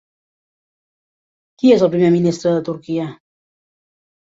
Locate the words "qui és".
1.59-1.85